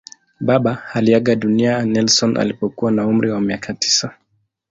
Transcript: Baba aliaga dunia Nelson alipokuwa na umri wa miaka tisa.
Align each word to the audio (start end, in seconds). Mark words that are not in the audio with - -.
Baba 0.39 0.83
aliaga 0.93 1.35
dunia 1.35 1.85
Nelson 1.85 2.37
alipokuwa 2.37 2.91
na 2.91 3.07
umri 3.07 3.31
wa 3.31 3.41
miaka 3.41 3.73
tisa. 3.73 4.13